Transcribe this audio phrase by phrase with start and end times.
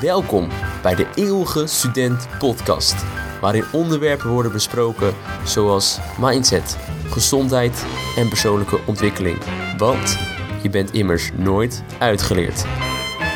[0.00, 0.48] Welkom
[0.82, 3.04] bij de Eeuwige Student Podcast,
[3.40, 6.76] waarin onderwerpen worden besproken zoals mindset,
[7.06, 7.84] gezondheid
[8.16, 9.38] en persoonlijke ontwikkeling.
[9.76, 10.18] Want
[10.62, 12.62] je bent immers nooit uitgeleerd.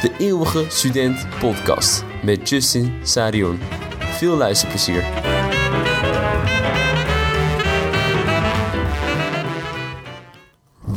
[0.01, 3.59] De Eeuwige Student Podcast met Justin Sarion.
[3.99, 5.05] Veel luisterplezier.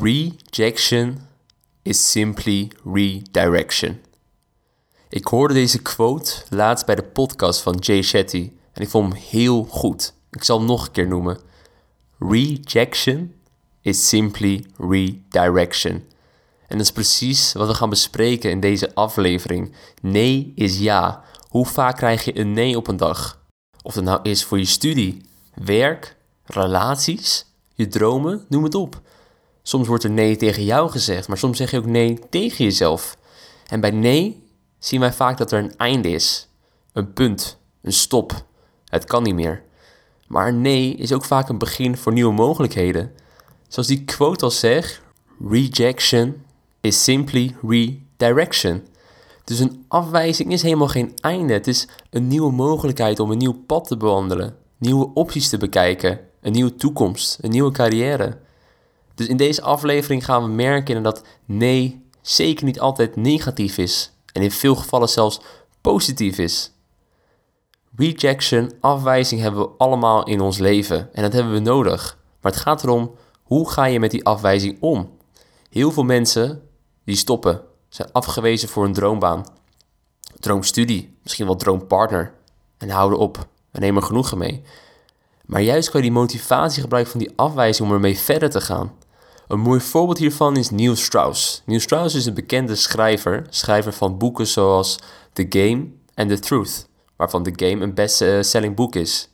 [0.02, 1.18] Rejection
[1.84, 4.07] is simply redirection.
[5.10, 9.22] Ik hoorde deze quote laatst bij de podcast van Jay Shetty en ik vond hem
[9.22, 10.14] heel goed.
[10.32, 11.40] Ik zal hem nog een keer noemen.
[12.20, 13.34] Rejection
[13.82, 15.94] is simply redirection.
[16.68, 19.74] En dat is precies wat we gaan bespreken in deze aflevering.
[20.02, 21.24] Nee is ja.
[21.50, 23.42] Hoe vaak krijg je een nee op een dag?
[23.82, 25.22] Of het nou is voor je studie,
[25.54, 29.02] werk, relaties, je dromen, noem het op.
[29.64, 33.18] Soms wordt er nee tegen jou gezegd, maar soms zeg je ook nee tegen jezelf.
[33.68, 34.46] En bij nee
[34.80, 36.48] zien wij vaak dat er een einde is.
[36.94, 38.46] Een punt, een stop.
[38.86, 39.64] Het kan niet meer.
[40.28, 43.12] Maar nee is ook vaak een begin voor nieuwe mogelijkheden.
[43.68, 45.02] Zoals die quote al zegt:
[45.50, 46.42] Rejection
[46.82, 48.84] is simply redirection.
[49.44, 51.54] Dus een afwijzing is helemaal geen einde.
[51.54, 56.20] Het is een nieuwe mogelijkheid om een nieuw pad te bewandelen, nieuwe opties te bekijken,
[56.42, 58.38] een nieuwe toekomst, een nieuwe carrière.
[59.16, 64.44] Dus in deze aflevering gaan we merken dat nee zeker niet altijd negatief is en
[64.44, 65.42] in veel gevallen zelfs
[65.82, 66.72] positief is.
[67.96, 72.18] Rejection, afwijzing hebben we allemaal in ons leven en dat hebben we nodig.
[72.42, 75.18] Maar het gaat erom, hoe ga je met die afwijzing om?
[75.70, 76.62] Heel veel mensen
[77.04, 79.46] die stoppen, zijn afgewezen voor een droombaan,
[80.40, 82.34] droomstudie, misschien wel droompartner
[82.78, 84.64] en houden op en nemen genoegen mee.
[85.46, 88.92] Maar juist kan je die motivatie gebruiken van die afwijzing om ermee verder te gaan.
[89.48, 91.62] Een mooi voorbeeld hiervan is Neil Strauss.
[91.66, 95.00] Neil Strauss is een bekende schrijver, schrijver van boeken zoals
[95.34, 99.30] The Game en The Truth, waarvan The Game een best-selling boek is.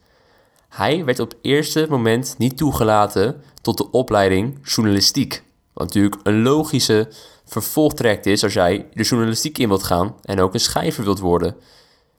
[0.69, 5.43] Hij werd op het eerste moment niet toegelaten tot de opleiding journalistiek,
[5.73, 7.09] wat natuurlijk een logische
[7.45, 11.55] vervolgtraject is als jij de journalistiek in wilt gaan en ook een schrijver wilt worden.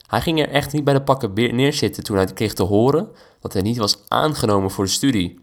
[0.07, 3.09] Hij ging er echt niet bij de pakken neerzitten toen hij kreeg te horen
[3.41, 5.43] dat hij niet was aangenomen voor de studie.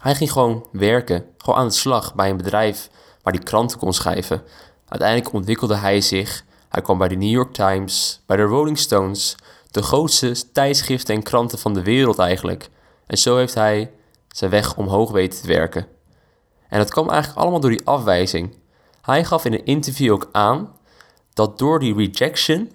[0.00, 2.90] Hij ging gewoon werken, gewoon aan de slag bij een bedrijf
[3.22, 4.42] waar hij kranten kon schrijven.
[4.88, 6.44] Uiteindelijk ontwikkelde hij zich.
[6.68, 9.36] Hij kwam bij de New York Times, bij de Rolling Stones,
[9.70, 12.70] de grootste tijdschriften en kranten van de wereld eigenlijk.
[13.06, 13.90] En zo heeft hij
[14.28, 15.86] zijn weg omhoog weten te werken.
[16.68, 18.56] En dat kwam eigenlijk allemaal door die afwijzing.
[19.02, 20.76] Hij gaf in een interview ook aan
[21.32, 22.72] dat door die rejection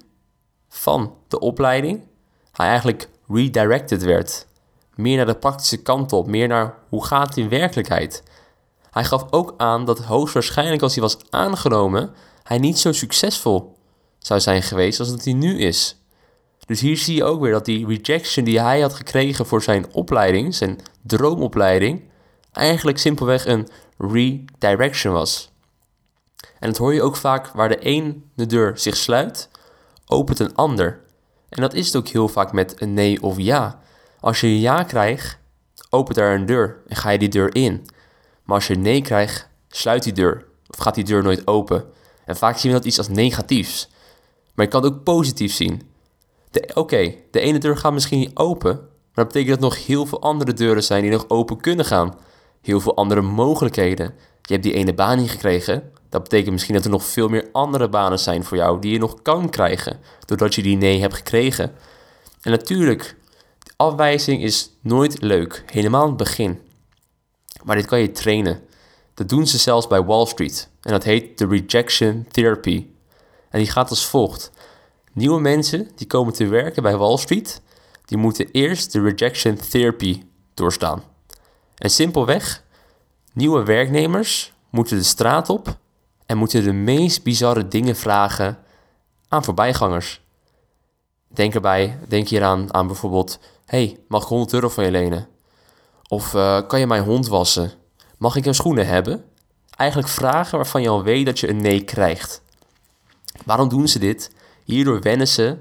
[0.69, 2.01] van de opleiding
[2.51, 4.47] hij eigenlijk redirected werd
[4.95, 8.23] meer naar de praktische kant op, meer naar hoe gaat het in werkelijkheid.
[8.91, 12.13] Hij gaf ook aan dat hoogstwaarschijnlijk als hij was aangenomen,
[12.43, 13.77] hij niet zo succesvol
[14.17, 15.99] zou zijn geweest als dat hij nu is.
[16.65, 19.93] Dus hier zie je ook weer dat die rejection die hij had gekregen voor zijn
[19.93, 22.03] opleiding, zijn droomopleiding,
[22.51, 23.67] eigenlijk simpelweg een
[23.97, 25.51] redirection was.
[26.59, 29.49] En dat hoor je ook vaak waar de ene deur zich sluit,
[30.05, 30.99] opent een ander.
[31.49, 33.79] En dat is het ook heel vaak met een nee of ja.
[34.25, 35.37] Als je ja krijgt,
[35.89, 37.85] opent er een deur en ga je die deur in.
[38.43, 41.83] Maar als je nee krijgt, sluit die deur of gaat die deur nooit open.
[42.25, 43.89] En vaak zien we dat iets als negatiefs.
[44.53, 45.81] Maar je kan het ook positief zien.
[46.73, 50.21] Oké, de ene deur gaat misschien niet open, maar dat betekent dat nog heel veel
[50.21, 52.15] andere deuren zijn die nog open kunnen gaan.
[52.61, 54.13] Heel veel andere mogelijkheden.
[54.41, 55.91] Je hebt die ene baan niet gekregen.
[56.09, 58.99] Dat betekent misschien dat er nog veel meer andere banen zijn voor jou die je
[58.99, 61.71] nog kan krijgen, doordat je die nee hebt gekregen.
[62.41, 63.15] En natuurlijk,
[63.75, 66.61] Afwijzing is nooit leuk, helemaal in het begin.
[67.63, 68.61] Maar dit kan je trainen.
[69.13, 70.69] Dat doen ze zelfs bij Wall Street.
[70.81, 72.87] En dat heet de rejection therapy.
[73.49, 74.51] En die gaat als volgt.
[75.13, 77.61] Nieuwe mensen die komen te werken bij Wall Street,
[78.05, 81.03] die moeten eerst de rejection therapy doorstaan.
[81.75, 82.63] En simpelweg,
[83.33, 85.77] nieuwe werknemers moeten de straat op
[86.25, 88.57] en moeten de meest bizarre dingen vragen
[89.27, 90.21] aan voorbijgangers.
[91.27, 95.27] Denk erbij, denk hier aan, aan bijvoorbeeld hey, mag ik 100 euro van je lenen?
[96.07, 97.71] Of uh, kan je mijn hond wassen?
[98.17, 99.23] Mag ik een schoenen hebben?
[99.75, 102.41] Eigenlijk vragen waarvan je al weet dat je een nee krijgt.
[103.45, 104.31] Waarom doen ze dit?
[104.63, 105.57] Hierdoor wennen ze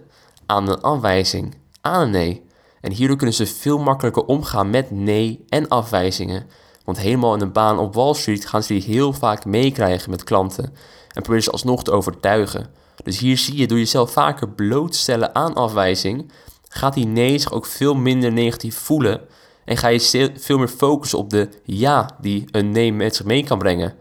[0.47, 2.43] aan een afwijzing, aan een nee.
[2.81, 6.47] En hierdoor kunnen ze veel makkelijker omgaan met nee en afwijzingen.
[6.85, 10.25] Want helemaal in een baan op Wall Street gaan ze die heel vaak meekrijgen met
[10.25, 10.65] klanten.
[10.65, 12.71] En proberen ze alsnog te overtuigen.
[13.05, 16.33] Dus hier zie je door jezelf vaker blootstellen aan afwijzing,
[16.75, 19.21] gaat die nee zich ook veel minder negatief voelen.
[19.65, 23.44] En ga je veel meer focussen op de ja die een nee met zich mee
[23.44, 23.94] kan brengen.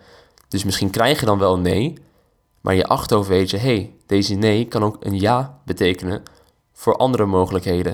[0.47, 1.93] Dus misschien krijg je dan wel een nee,
[2.61, 6.23] Maar je achterhoofd weet je, hey, deze nee kan ook een ja betekenen
[6.73, 7.91] voor andere mogelijkheden.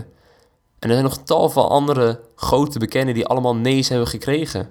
[0.80, 4.70] En er zijn nog tal van andere grote bekenden die allemaal nee's hebben gekregen.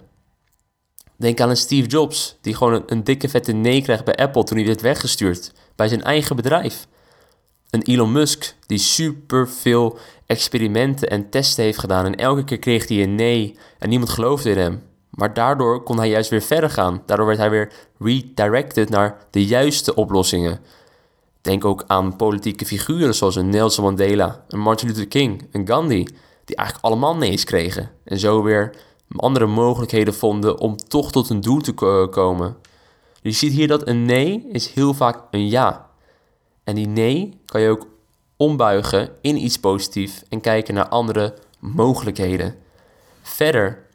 [1.17, 4.45] Denk aan een Steve Jobs, die gewoon een, een dikke vette nee krijgt bij Apple
[4.45, 6.87] toen hij werd weggestuurd bij zijn eigen bedrijf.
[7.71, 12.89] Een Elon Musk die super veel experimenten en testen heeft gedaan en elke keer kreeg
[12.89, 14.83] hij een nee en niemand geloofde in hem.
[15.11, 17.03] Maar daardoor kon hij juist weer verder gaan.
[17.07, 20.61] Daardoor werd hij weer redirected naar de juiste oplossingen.
[21.41, 26.05] Denk ook aan politieke figuren zoals een Nelson Mandela, een Martin Luther King, een Gandhi,
[26.45, 27.91] die eigenlijk allemaal nee's kregen.
[28.05, 28.75] En zo weer
[29.17, 31.73] andere mogelijkheden vonden om toch tot een doel te
[32.11, 32.57] komen.
[33.23, 35.88] Je ziet hier dat een nee is heel vaak een ja.
[36.69, 37.87] En die nee kan je ook
[38.37, 42.57] ombuigen in iets positiefs en kijken naar andere mogelijkheden.
[43.23, 43.87] Verder,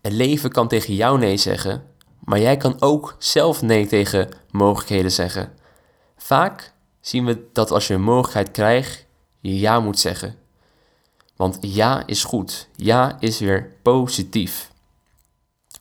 [0.00, 1.84] het leven kan tegen jou nee zeggen,
[2.24, 5.52] maar jij kan ook zelf nee tegen mogelijkheden zeggen.
[6.16, 9.06] Vaak zien we dat als je een mogelijkheid krijgt,
[9.40, 10.36] je ja moet zeggen.
[11.36, 14.70] Want ja is goed, ja is weer positief.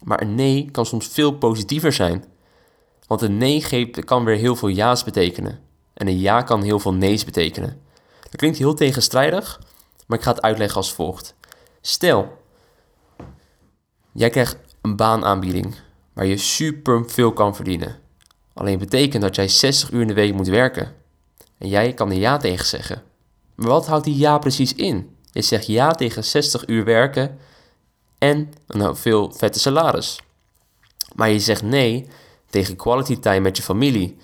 [0.03, 2.23] Maar een nee kan soms veel positiever zijn.
[3.07, 5.71] Want een nee kan weer heel veel ja's betekenen.
[6.03, 7.81] En een ja kan heel veel nee's betekenen.
[8.21, 9.61] Dat klinkt heel tegenstrijdig,
[10.07, 11.35] maar ik ga het uitleggen als volgt.
[11.81, 12.37] Stel,
[14.11, 15.75] jij krijgt een baanaanbieding
[16.13, 17.95] waar je super veel kan verdienen.
[18.53, 20.95] Alleen betekent dat jij 60 uur in de week moet werken.
[21.57, 23.03] En jij kan er ja tegen zeggen.
[23.55, 25.15] Maar wat houdt die ja precies in?
[25.31, 27.37] Je zegt ja tegen 60 uur werken
[28.17, 30.19] en een veel vette salaris.
[31.15, 32.07] Maar je zegt nee
[32.49, 34.17] tegen quality time met je familie,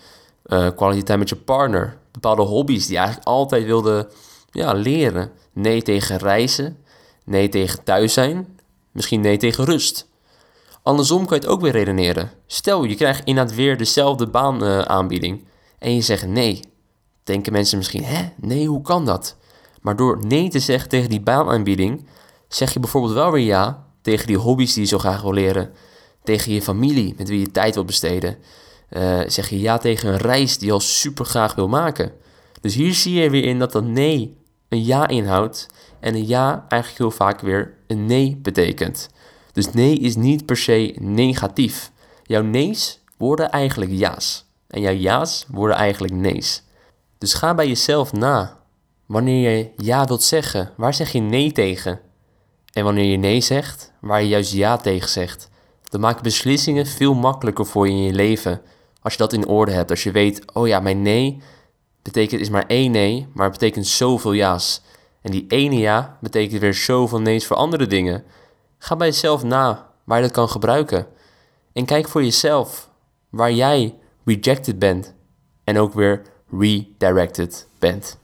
[0.50, 4.10] uh, quality time met je partner, bepaalde hobby's die je eigenlijk altijd wilde
[4.52, 5.32] ja, leren.
[5.54, 6.78] Nee tegen reizen,
[7.26, 8.60] nee tegen thuis zijn,
[8.92, 10.08] misschien nee tegen rust.
[10.84, 12.32] Andersom kan je het ook weer redeneren.
[12.48, 15.46] Stel, je krijgt inderdaad weer dezelfde baanaanbieding
[15.80, 16.60] en je zegt nee.
[17.24, 19.38] Denken mensen misschien, hè, nee, hoe kan dat?
[19.82, 22.08] Maar door nee te zeggen tegen die baanaanbieding,
[22.48, 25.74] zeg je bijvoorbeeld wel weer ja tegen die hobby's die je zo graag wil leren.
[26.24, 28.38] Tegen je familie met wie je tijd wil besteden.
[28.92, 32.12] Uh, zeg je ja tegen een reis die je al super graag wil maken.
[32.62, 34.38] Dus hier zie je weer in dat dat nee
[34.70, 35.68] een ja inhoudt.
[36.00, 39.10] En een ja eigenlijk heel vaak weer een nee betekent.
[39.52, 41.92] Dus nee is niet per se negatief.
[42.24, 44.46] Jouw nee's worden eigenlijk ja's.
[44.68, 46.64] En jouw ja's worden eigenlijk nee's.
[47.18, 48.58] Dus ga bij jezelf na.
[49.06, 52.00] Wanneer je ja wilt zeggen, waar zeg je nee tegen?
[52.74, 55.50] En wanneer je nee zegt, waar je juist ja tegen zegt.
[55.90, 58.62] Dan maken beslissingen veel makkelijker voor je in je leven.
[59.02, 59.90] Als je dat in orde hebt.
[59.90, 61.42] Als je weet, oh ja, mijn nee
[62.02, 64.82] betekent is maar één nee, maar het betekent zoveel ja's.
[65.22, 68.24] En die ene ja betekent weer zoveel nee's voor andere dingen.
[68.78, 71.08] Ga bij jezelf na waar je dat kan gebruiken.
[71.74, 72.90] En kijk voor jezelf
[73.30, 75.14] waar jij rejected bent
[75.64, 76.22] en ook weer
[76.60, 78.18] redirected bent.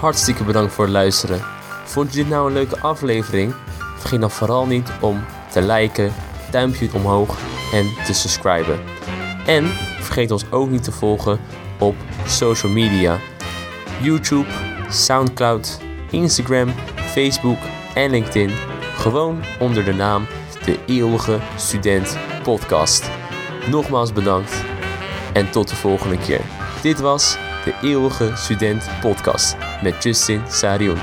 [0.00, 1.40] Hartstikke bedankt voor het luisteren.
[1.84, 3.54] Vond je dit nou een leuke aflevering?
[3.96, 6.12] Vergeet dan vooral niet om te liken,
[6.50, 8.80] duimpje omhoog en te subscriben.
[9.46, 9.64] En
[10.00, 11.40] vergeet ons ook niet te volgen
[11.78, 11.94] op
[12.26, 13.18] social media.
[14.00, 14.48] YouTube,
[14.88, 15.78] Soundcloud,
[16.10, 17.58] Instagram, Facebook
[17.94, 18.50] en LinkedIn.
[18.96, 20.26] Gewoon onder de naam
[20.64, 23.10] De Eeuwige Student Podcast.
[23.70, 24.64] Nogmaals bedankt
[25.32, 26.40] en tot de volgende keer.
[26.82, 30.98] Dit was De Eeuwige Student Podcast met Justin Sarion.